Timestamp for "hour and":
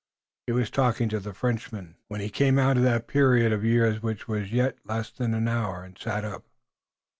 5.47-5.95